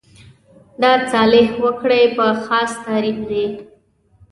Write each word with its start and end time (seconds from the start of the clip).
دا 0.81 0.91
صالح 1.11 1.47
وګړي 1.63 2.03
په 2.17 2.25
خاص 2.45 2.71
تعریف 2.85 3.19
دي. 3.29 3.45